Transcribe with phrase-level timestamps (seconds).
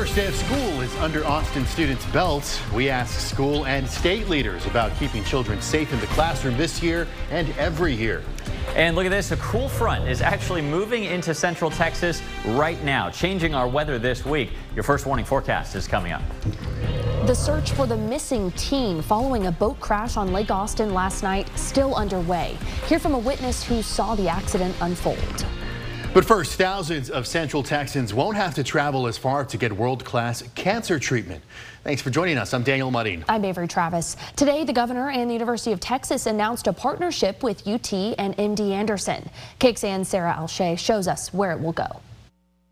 [0.00, 2.60] first day of school is under Austin students' belts.
[2.74, 7.08] We ask school and state leaders about keeping children safe in the classroom this year
[7.30, 8.22] and every year.
[8.74, 13.08] And look at this, a cool front is actually moving into central Texas right now,
[13.08, 14.50] changing our weather this week.
[14.74, 16.20] Your first warning forecast is coming up.
[17.24, 21.48] The search for the missing teen following a boat crash on Lake Austin last night
[21.56, 22.58] still underway.
[22.86, 25.46] Hear from a witness who saw the accident unfold.
[26.16, 30.44] But first, thousands of Central Texans won't have to travel as far to get world-class
[30.54, 31.44] cancer treatment.
[31.84, 32.54] Thanks for joining us.
[32.54, 33.22] I'm Daniel Mudding.
[33.28, 34.16] I'm Avery Travis.
[34.34, 38.70] Today, the governor and the University of Texas announced a partnership with UT and MD
[38.70, 39.28] Anderson.
[39.60, 42.00] KXAN's Sarah Alshay shows us where it will go.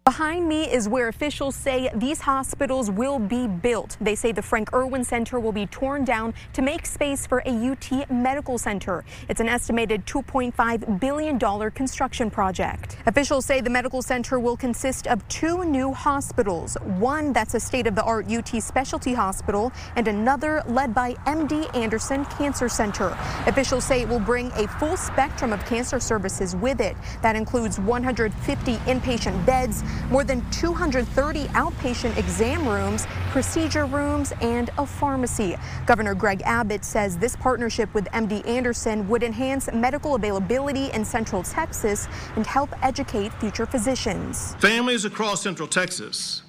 [0.06, 3.96] Behind me is where officials say these hospitals will be built.
[4.02, 7.50] They say the Frank Irwin Center will be torn down to make space for a
[7.50, 9.02] UT medical center.
[9.30, 12.98] It's an estimated $2.5 billion construction project.
[13.06, 18.30] Officials say the medical center will consist of two new hospitals, one that's a state-of-the-art
[18.30, 23.16] UT specialty hospital and another led by MD Anderson Cancer Center.
[23.46, 26.94] Officials say it will bring a full spectrum of cancer services with it.
[27.22, 34.86] That includes 150 inpatient beds, more than 230 outpatient exam rooms, procedure rooms, and a
[34.86, 35.56] pharmacy.
[35.86, 41.42] Governor Greg Abbott says this partnership with MD Anderson would enhance medical availability in Central
[41.42, 44.54] Texas and help educate future physicians.
[44.56, 46.42] Families across Central Texas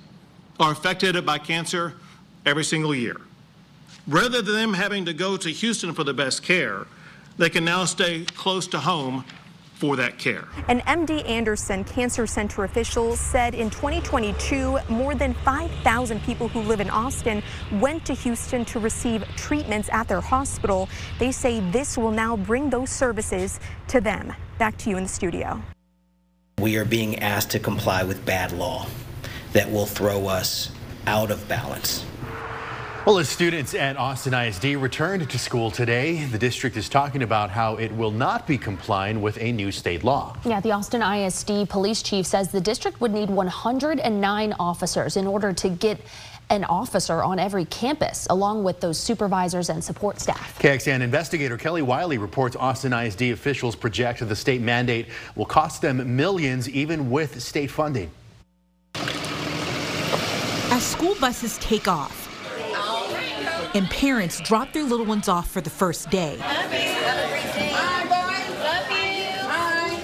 [0.59, 1.93] are affected by cancer
[2.45, 3.19] every single year.
[4.07, 6.85] Rather than them having to go to Houston for the best care,
[7.37, 9.25] they can now stay close to home
[9.75, 10.47] for that care.
[10.67, 16.79] An MD Anderson Cancer Center official said in 2022, more than 5,000 people who live
[16.79, 20.89] in Austin went to Houston to receive treatments at their hospital.
[21.19, 23.59] They say this will now bring those services
[23.89, 24.33] to them.
[24.57, 25.61] Back to you in the studio.
[26.59, 28.87] We are being asked to comply with bad law
[29.51, 30.71] that will throw us
[31.05, 32.05] out of balance.
[33.05, 37.51] Well, as students at Austin ISD returned to school today, the district is talking about
[37.51, 40.35] how it will not be complying with a new state law.
[40.43, 45.53] Yeah, the Austin ISD police chief says the district would need 109 officers in order
[45.53, 45.99] to get
[46.49, 50.57] an officer on every campus, along with those supervisors and support staff.
[50.57, 56.15] KXAN investigator Kelly Wiley reports Austin ISD officials project the state mandate will cost them
[56.15, 58.09] millions even with state funding.
[60.71, 62.24] As school buses take off,
[63.75, 66.37] and parents drop their little ones off for the first day.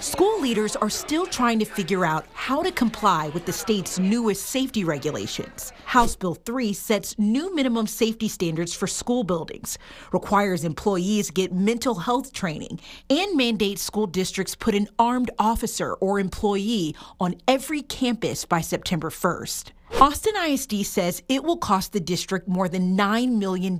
[0.01, 4.47] School leaders are still trying to figure out how to comply with the state's newest
[4.47, 5.71] safety regulations.
[5.85, 9.79] House Bill 3 sets new minimum safety standards for school buildings,
[10.11, 16.19] requires employees get mental health training, and mandates school districts put an armed officer or
[16.19, 19.71] employee on every campus by September 1st.
[19.99, 23.79] Austin ISD says it will cost the district more than $9 million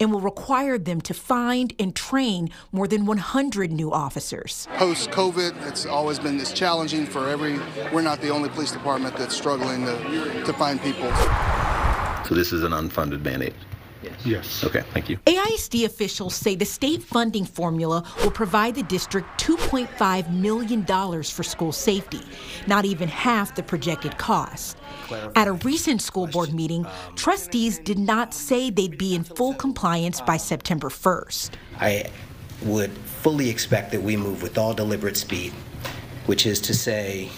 [0.00, 4.68] and will require them to find and train more than 100 new officers.
[4.76, 7.58] Post COVID, it's always been this challenging for every,
[7.92, 11.12] we're not the only police department that's struggling to, to find people.
[12.26, 13.54] So this is an unfunded mandate?
[14.04, 14.26] Yes.
[14.26, 14.64] Yes.
[14.64, 15.16] Okay, thank you.
[15.26, 21.72] AISD officials say the state funding formula will provide the district $2.5 million for school
[21.72, 22.20] safety,
[22.66, 24.76] not even half the projected cost.
[25.36, 30.20] At a recent school board meeting, trustees did not say they'd be in full compliance
[30.20, 31.50] by September 1st.
[31.80, 32.10] I
[32.62, 35.52] would fully expect that we move with all deliberate speed,
[36.26, 37.30] which is to say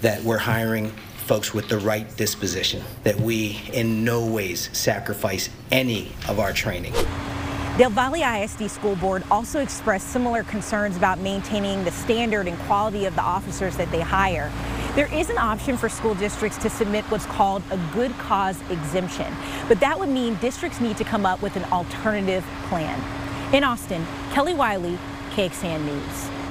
[0.00, 0.92] that we're hiring
[1.24, 6.92] folks with the right disposition, that we in no ways sacrifice any of our training.
[7.76, 13.06] Del Valle ISD School Board also expressed similar concerns about maintaining the standard and quality
[13.06, 14.52] of the officers that they hire.
[14.94, 19.34] There is an option for school districts to submit what's called a good cause exemption,
[19.66, 23.00] but that would mean districts need to come up with an alternative plan.
[23.52, 24.96] In Austin, Kelly Wiley,
[25.32, 26.43] KXAN News.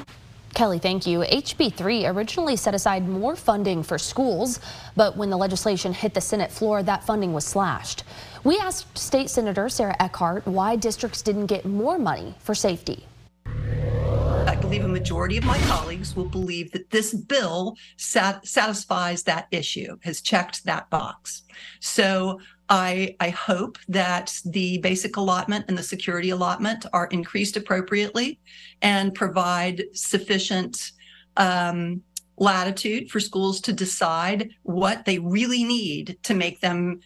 [0.53, 1.19] Kelly, thank you.
[1.19, 4.59] HB 3 originally set aside more funding for schools,
[4.95, 8.03] but when the legislation hit the Senate floor, that funding was slashed.
[8.43, 13.07] We asked State Senator Sarah Eckhardt why districts didn't get more money for safety.
[13.45, 19.47] I believe a majority of my colleagues will believe that this bill sat- satisfies that
[19.49, 21.43] issue, has checked that box.
[21.79, 22.39] So
[22.73, 28.39] I, I hope that the basic allotment and the security allotment are increased appropriately
[28.81, 30.93] and provide sufficient
[31.37, 32.01] um,
[32.37, 36.99] latitude for schools to decide what they really need to make them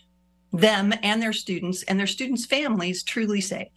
[0.54, 3.68] them and their students and their students' families truly safe.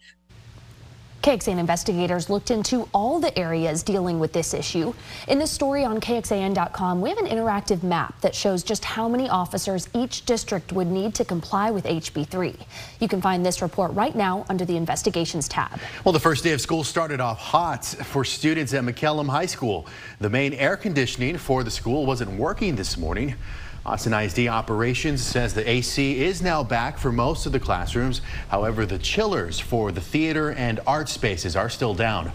[1.21, 4.91] KXAN investigators looked into all the areas dealing with this issue.
[5.27, 9.29] In this story on KXAN.com, we have an interactive map that shows just how many
[9.29, 12.55] officers each district would need to comply with HB3.
[12.99, 15.79] You can find this report right now under the Investigations tab.
[16.03, 19.85] Well, the first day of school started off hot for students at McCallum High School.
[20.19, 23.35] The main air conditioning for the school wasn't working this morning.
[23.83, 28.21] Austin ISD Operations says the AC is now back for most of the classrooms.
[28.49, 32.31] However, the chillers for the theater and art spaces are still down.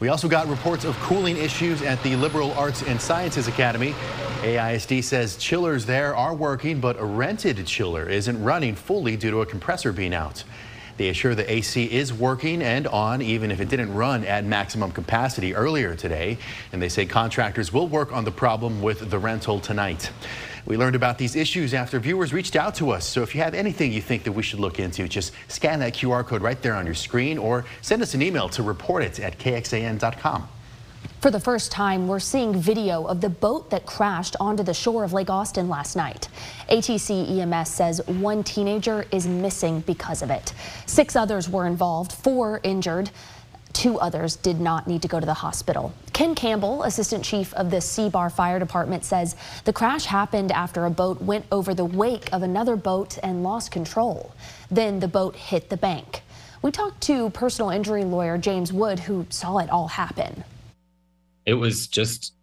[0.00, 3.94] We also got reports of cooling issues at the Liberal Arts and Sciences Academy.
[4.42, 9.40] AISD says chillers there are working, but a rented chiller isn't running fully due to
[9.40, 10.44] a compressor being out.
[10.98, 14.90] They assure the AC is working and on even if it didn't run at maximum
[14.90, 16.38] capacity earlier today.
[16.72, 20.10] And they say contractors will work on the problem with the rental tonight.
[20.66, 23.06] We learned about these issues after viewers reached out to us.
[23.06, 25.94] So if you have anything you think that we should look into, just scan that
[25.94, 29.20] QR code right there on your screen or send us an email to report it
[29.20, 30.48] at kxan.com.
[31.20, 35.02] For the first time, we're seeing video of the boat that crashed onto the shore
[35.02, 36.28] of Lake Austin last night.
[36.70, 40.54] ATC EMS says one teenager is missing because of it.
[40.86, 43.10] Six others were involved, four injured.
[43.72, 45.92] Two others did not need to go to the hospital.
[46.18, 50.90] Ken Campbell, assistant chief of the Seabar Fire Department, says the crash happened after a
[50.90, 54.34] boat went over the wake of another boat and lost control.
[54.68, 56.22] Then the boat hit the bank.
[56.60, 60.42] We talked to personal injury lawyer James Wood, who saw it all happen.
[61.46, 62.34] It was just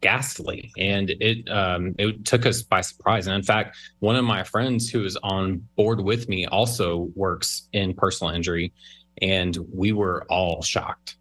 [0.00, 4.42] ghastly and it um, it took us by surprise and in fact one of my
[4.42, 8.72] friends who is on board with me also works in personal injury
[9.20, 11.16] and we were all shocked.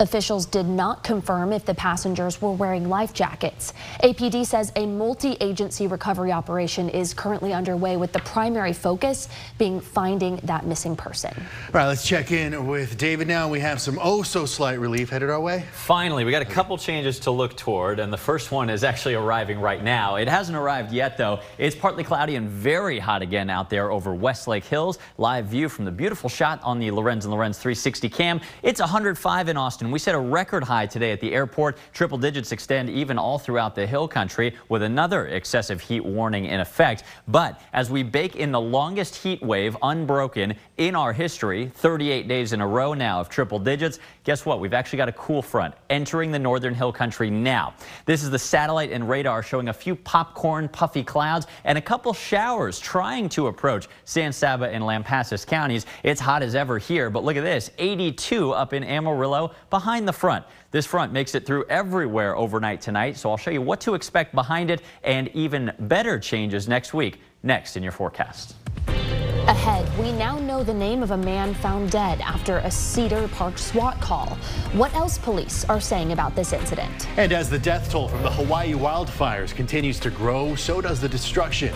[0.00, 3.72] Officials did not confirm if the passengers were wearing life jackets.
[4.04, 9.28] APD says a multi-agency recovery operation is currently underway with the primary focus
[9.58, 11.32] being finding that missing person.
[11.36, 13.48] All right, let's check in with David now.
[13.48, 15.64] We have some oh so slight relief headed our way.
[15.72, 19.14] Finally, we got a couple changes to look toward, and the first one is actually
[19.14, 20.14] arriving right now.
[20.14, 21.40] It hasn't arrived yet, though.
[21.58, 25.00] It's partly cloudy and very hot again out there over Westlake Hills.
[25.16, 28.40] Live view from the beautiful shot on the Lorenz and Lorenz 360 cam.
[28.62, 29.87] It's 105 in Austin.
[29.90, 31.78] We set a record high today at the airport.
[31.92, 36.60] Triple digits extend even all throughout the hill country with another excessive heat warning in
[36.60, 37.04] effect.
[37.26, 42.52] But as we bake in the longest heat wave unbroken in our history, 38 days
[42.52, 44.60] in a row now of triple digits, guess what?
[44.60, 47.74] We've actually got a cool front entering the northern hill country now.
[48.04, 52.12] This is the satellite and radar showing a few popcorn puffy clouds and a couple
[52.12, 55.86] showers trying to approach San Saba and Lampasas counties.
[56.02, 60.12] It's hot as ever here, but look at this 82 up in Amarillo behind the
[60.12, 60.44] front.
[60.72, 64.34] This front makes it through everywhere overnight tonight, so I'll show you what to expect
[64.34, 67.20] behind it and even better changes next week.
[67.44, 68.56] Next in your forecast.
[68.88, 73.56] Ahead, we now know the name of a man found dead after a Cedar Park
[73.56, 74.30] SWAT call.
[74.72, 77.06] What else police are saying about this incident?
[77.16, 81.08] And as the death toll from the Hawaii wildfires continues to grow, so does the
[81.08, 81.72] destruction.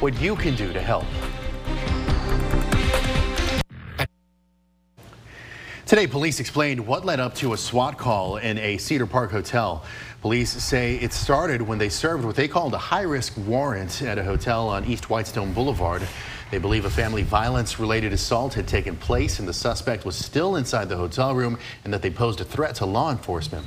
[0.00, 1.06] What you can do to help.
[5.96, 9.82] Today, police explained what led up to a SWAT call in a Cedar Park hotel.
[10.20, 14.22] Police say it started when they served what they called a high-risk warrant at a
[14.22, 16.06] hotel on East Whitestone Boulevard.
[16.50, 20.90] They believe a family violence-related assault had taken place and the suspect was still inside
[20.90, 23.64] the hotel room and that they posed a threat to law enforcement.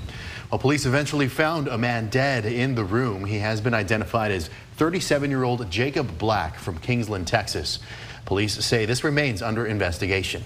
[0.51, 3.25] Well, police eventually found a man dead in the room.
[3.25, 7.80] He has been identified as 37-year-old Jacob Black from Kingsland, Texas.
[8.25, 10.44] Police say this remains under investigation.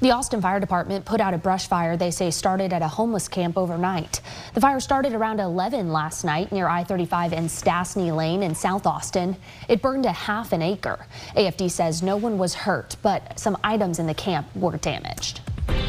[0.00, 3.26] The Austin Fire Department put out a brush fire they say started at a homeless
[3.26, 4.20] camp overnight.
[4.54, 9.36] The fire started around 11 last night near I-35 and Stastny Lane in South Austin.
[9.68, 11.04] It burned a half an acre.
[11.34, 15.40] AFD says no one was hurt, but some items in the camp were damaged.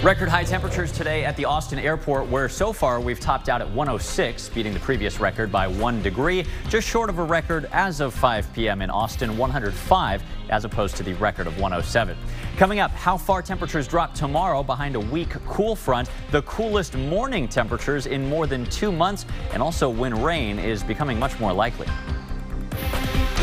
[0.01, 3.69] Record high temperatures today at the Austin airport, where so far we've topped out at
[3.71, 8.13] 106, beating the previous record by one degree, just short of a record as of
[8.13, 8.81] 5 p.m.
[8.81, 12.17] in Austin, 105, as opposed to the record of 107.
[12.55, 17.49] Coming up, how far temperatures drop tomorrow behind a weak cool front, the coolest morning
[17.49, 21.87] temperatures in more than two months, and also when rain is becoming much more likely.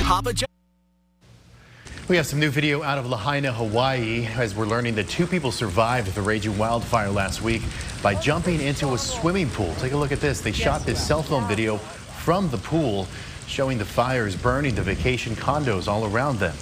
[0.04, 0.32] Papa
[2.08, 5.50] we have some new video out of Lahaina, Hawaii, as we're learning that two people
[5.50, 7.62] survived the raging wildfire last week
[8.00, 9.74] by jumping into a swimming pool.
[9.80, 10.40] Take a look at this.
[10.40, 13.08] They shot this cell phone video from the pool,
[13.48, 16.54] showing the fires burning the vacation condos all around them.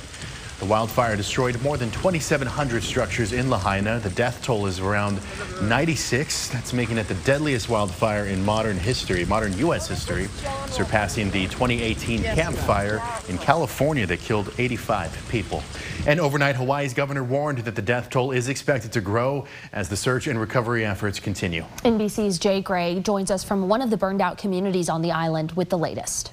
[0.64, 3.99] The wildfire destroyed more than 2,700 structures in Lahaina.
[3.99, 5.21] The death toll is around
[5.61, 6.49] 96.
[6.49, 9.87] That's making it the deadliest wildfire in modern history, modern U.S.
[9.87, 10.28] history,
[10.68, 15.62] surpassing the 2018 Camp Fire in California that killed 85 people.
[16.06, 19.99] And overnight, Hawaii's governor warned that the death toll is expected to grow as the
[19.99, 21.66] search and recovery efforts continue.
[21.85, 25.52] NBC's Jay Gray joins us from one of the burned out communities on the island
[25.52, 26.33] with the latest.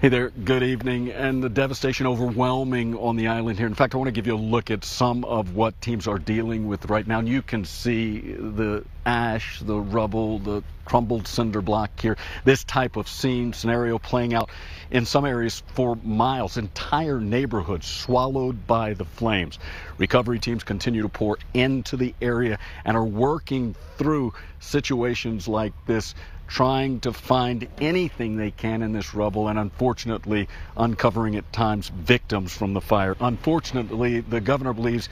[0.00, 1.12] Hey there, good evening.
[1.12, 3.68] And the devastation overwhelming on the island here.
[3.68, 6.18] In fact, I want to give you a look at some of what teams are
[6.18, 7.20] dealing with right now.
[7.20, 12.18] And you can see the ash, the rubble, the crumbled cinder block here.
[12.44, 14.50] This type of scene, scenario playing out
[14.90, 16.56] in some areas for miles.
[16.56, 19.58] Entire neighborhoods swallowed by the flames.
[19.96, 26.14] Recovery teams continue to pour into the area and are working through situations like this
[26.46, 32.52] trying to find anything they can in this rubble and unfortunately uncovering at times victims
[32.52, 33.16] from the fire.
[33.20, 35.08] Unfortunately, the governor believes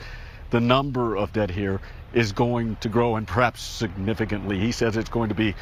[0.51, 1.81] the number of dead here
[2.13, 4.59] is going to grow and perhaps significantly.
[4.59, 5.55] He says it's going to be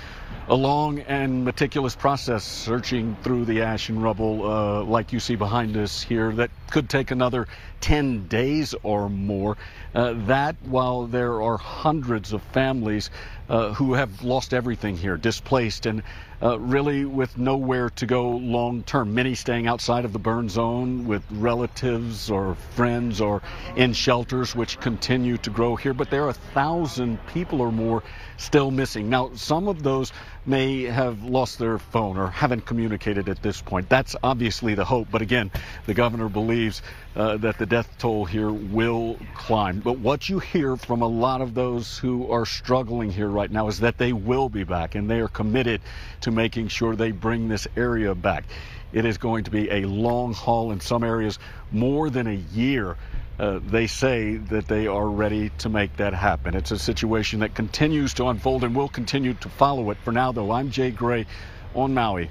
[0.50, 5.36] a long and meticulous process searching through the ash and rubble uh, like you see
[5.36, 7.48] behind us here that could take another
[7.80, 9.56] 10 days or more.
[9.96, 13.10] Uh, that while there are hundreds of families
[13.52, 16.04] uh, who have lost everything here, displaced, and
[16.42, 19.14] uh, really with nowhere to go long term.
[19.14, 23.42] Many staying outside of the burn zone with relatives or friends or
[23.76, 25.94] in shelters, which continue to grow here.
[25.94, 28.04] But there are a thousand people or more
[28.38, 29.10] still missing.
[29.10, 30.14] Now, some of those
[30.46, 33.90] may have lost their phone or haven't communicated at this point.
[33.90, 35.10] That's obviously the hope.
[35.12, 35.52] But again,
[35.88, 36.82] the governor believes
[37.16, 39.80] uh, that the death toll here will climb.
[39.80, 43.68] But what you hear from a lot of those who are struggling here right now
[43.68, 45.82] is that they will be back and they are committed
[46.22, 48.46] to making sure they bring this area back.
[48.94, 51.40] It is going to be a long haul in some areas,
[51.72, 52.98] more than a year.
[53.40, 56.56] Uh, they say that they are ready to make that happen.
[56.56, 59.98] It's a situation that continues to unfold and we'll continue to follow it.
[60.04, 61.26] For now, though, I'm Jay Gray
[61.74, 62.30] on Maui.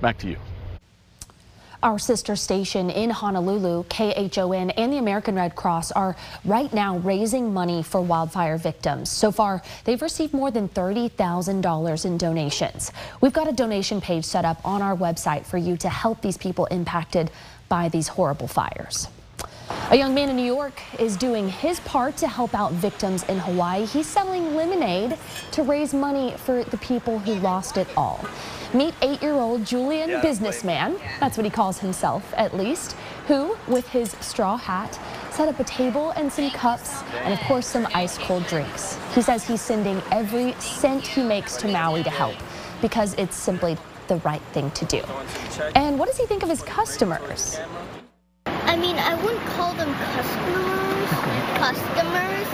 [0.00, 0.36] Back to you.
[1.80, 7.54] Our sister station in Honolulu, KHON, and the American Red Cross are right now raising
[7.54, 9.10] money for wildfire victims.
[9.10, 12.90] So far, they've received more than $30,000 in donations.
[13.20, 16.36] We've got a donation page set up on our website for you to help these
[16.36, 17.30] people impacted
[17.68, 19.06] by these horrible fires.
[19.90, 23.38] A young man in New York is doing his part to help out victims in
[23.38, 23.86] Hawaii.
[23.86, 25.18] He's selling lemonade
[25.52, 28.24] to raise money for the people who lost it all.
[28.74, 32.92] Meet eight-year-old Julian yeah, Businessman, that's what he calls himself at least,
[33.26, 34.98] who, with his straw hat,
[35.30, 38.98] set up a table and some cups and of course some ice-cold drinks.
[39.14, 42.36] He says he's sending every cent he makes to Maui to help
[42.82, 45.02] because it's simply the right thing to do.
[45.74, 47.58] And what does he think of his customers?
[48.68, 51.10] I mean, I wouldn't call them customers,
[51.56, 52.48] customers.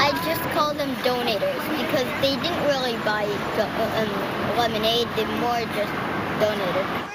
[0.00, 3.22] I just call them donators because they didn't really buy
[3.62, 5.06] um, lemonade.
[5.14, 5.94] They more just
[6.40, 7.08] donated.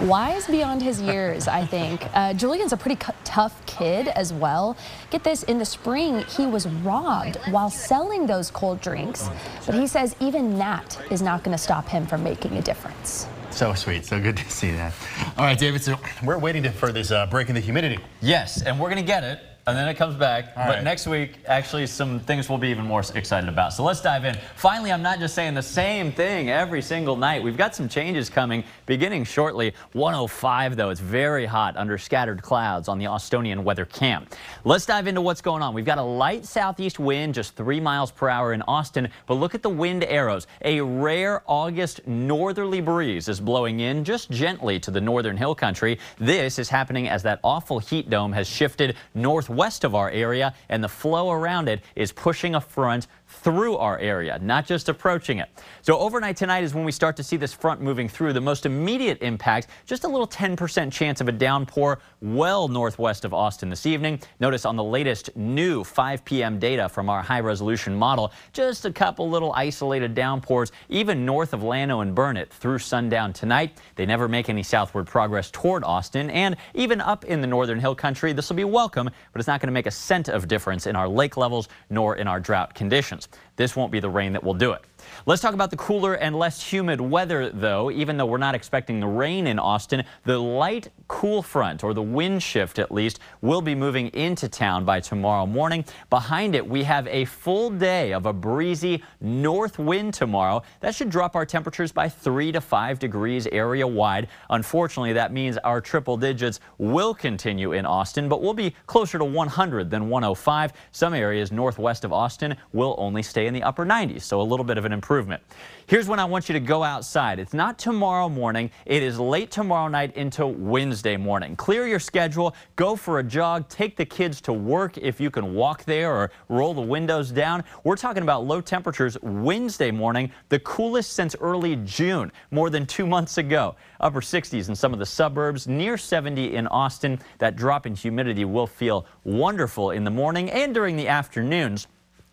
[0.00, 2.04] Wise beyond his years, I think.
[2.14, 4.76] Uh, Julian's a pretty tough kid as well.
[5.10, 9.30] Get this, in the spring, he was robbed while selling those cold drinks.
[9.66, 13.28] But he says even that is not going to stop him from making a difference.
[13.56, 14.04] So sweet.
[14.04, 14.92] So good to see that.
[15.38, 17.98] All right, David, so we're waiting for this uh, break in the humidity.
[18.20, 20.52] Yes, and we're going to get it and then it comes back.
[20.56, 20.84] All but right.
[20.84, 23.72] next week, actually, some things we'll be even more excited about.
[23.72, 24.36] So let's dive in.
[24.54, 27.42] Finally, I'm not just saying the same thing every single night.
[27.42, 29.74] We've got some changes coming beginning shortly.
[29.94, 34.28] 105, though, it's very hot under scattered clouds on the Austonian weather cam.
[34.62, 35.74] Let's dive into what's going on.
[35.74, 39.08] We've got a light southeast wind, just three miles per hour in Austin.
[39.26, 40.46] But look at the wind arrows.
[40.64, 45.98] A rare August northerly breeze is blowing in just gently to the northern hill country.
[46.18, 50.54] This is happening as that awful heat dome has shifted northwest west of our area,
[50.68, 53.06] and the flow around it is pushing a front
[53.46, 55.48] through our area, not just approaching it.
[55.80, 58.32] So overnight tonight is when we start to see this front moving through.
[58.32, 63.32] The most immediate impact, just a little 10% chance of a downpour well northwest of
[63.32, 64.18] Austin this evening.
[64.40, 66.58] Notice on the latest new 5 p.m.
[66.58, 71.62] data from our high resolution model, just a couple little isolated downpours even north of
[71.62, 73.78] Llano and Burnet through sundown tonight.
[73.94, 77.94] They never make any southward progress toward Austin and even up in the northern hill
[77.94, 78.32] country.
[78.32, 80.96] This will be welcome, but it's not going to make a cent of difference in
[80.96, 83.28] our lake levels nor in our drought conditions.
[83.56, 84.82] This won't be the rain that will do it.
[85.26, 87.90] Let's talk about the cooler and less humid weather, though.
[87.90, 92.02] Even though we're not expecting the rain in Austin, the light cool front, or the
[92.02, 95.84] wind shift at least, will be moving into town by tomorrow morning.
[96.10, 100.62] Behind it, we have a full day of a breezy north wind tomorrow.
[100.80, 104.28] That should drop our temperatures by 3 to 5 degrees area wide.
[104.50, 109.24] Unfortunately, that means our triple digits will continue in Austin, but we'll be closer to
[109.24, 110.72] 100 than 105.
[110.90, 114.64] Some areas northwest of Austin will only stay in the upper 90s, so a little
[114.64, 115.42] bit of an improvement.
[115.88, 117.38] Here's when I want you to go outside.
[117.38, 118.72] It's not tomorrow morning.
[118.86, 121.54] It is late tomorrow night into Wednesday morning.
[121.54, 122.56] Clear your schedule.
[122.74, 123.68] Go for a jog.
[123.68, 127.62] Take the kids to work if you can walk there or roll the windows down.
[127.84, 133.06] We're talking about low temperatures Wednesday morning, the coolest since early June, more than two
[133.06, 133.76] months ago.
[134.00, 137.20] Upper 60s in some of the suburbs, near 70 in Austin.
[137.38, 141.86] That drop in humidity will feel wonderful in the morning and during the afternoons.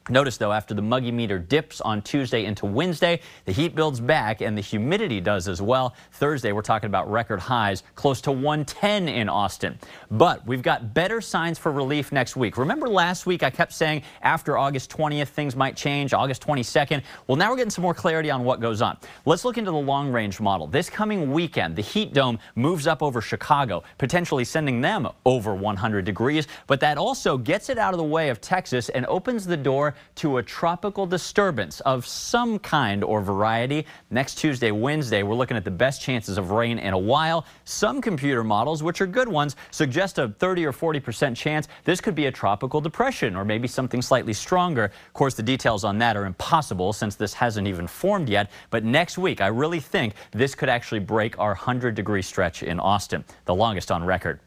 [0.10, 4.42] Notice, though, after the muggy meter dips on Tuesday into Wednesday, the heat builds back
[4.42, 5.96] and the humidity does as well.
[6.12, 9.80] Thursday, we're talking about record highs close to 110 in Austin.
[10.12, 12.58] But we've got better signs for relief next week.
[12.58, 17.02] Remember last week I kept saying after August 20th things might change, August 22nd?
[17.28, 18.98] Well, now we're getting some more clarity on what goes on.
[19.26, 20.68] Let's look into the long range model.
[20.68, 26.04] This coming weekend, the heat dome moves up over Chicago, potentially sending them over 100
[26.04, 26.46] degrees.
[26.68, 29.93] But that also gets it out of the way of Texas and opens the door
[30.16, 33.86] to a tropical disturbance of some kind or variety.
[34.10, 37.46] Next Tuesday, Wednesday, we're looking at the best chances of rain in a while.
[37.66, 42.02] Some computer models, which are good ones, suggest a 30 or 40 percent chance this
[42.02, 44.86] could be a tropical depression or maybe something slightly stronger.
[44.86, 48.50] Of course, the details on that are impossible since this hasn't even formed yet.
[48.70, 52.80] But next week, I really think this could actually break our 100 degree stretch in
[52.80, 54.40] Austin, the longest on record.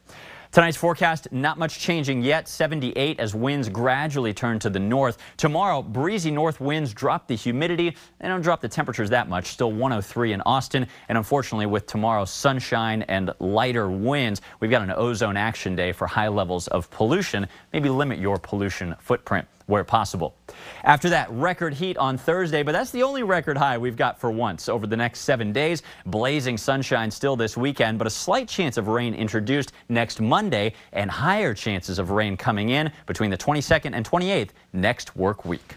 [0.57, 2.47] Tonight's forecast, not much changing yet.
[2.47, 5.19] 78 as winds gradually turn to the north.
[5.37, 7.95] Tomorrow, breezy north winds drop the humidity.
[8.17, 9.49] They don't drop the temperatures that much.
[9.49, 10.87] Still 103 in Austin.
[11.09, 16.07] And unfortunately, with tomorrow's sunshine and lighter winds, we've got an ozone action day for
[16.07, 17.45] high levels of pollution.
[17.71, 20.35] Maybe limit your pollution footprint where possible.
[20.83, 24.31] After that, record heat on Thursday, but that's the only record high we've got for
[24.31, 25.83] once over the next seven days.
[26.05, 31.11] Blazing sunshine still this weekend, but a slight chance of rain introduced next Monday and
[31.11, 35.75] higher chances of rain coming in between the 22nd and 28th next work week.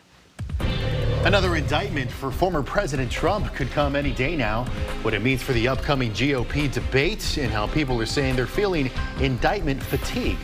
[1.24, 4.64] Another indictment for former President Trump could come any day now.
[5.02, 8.90] What it means for the upcoming GOP debate and how people are saying they're feeling
[9.20, 10.38] indictment fatigue.